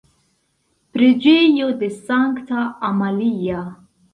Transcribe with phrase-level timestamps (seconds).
[0.95, 3.63] Preĝejo de Sankta Amalia.